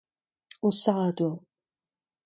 [0.67, 1.33] o zadoù.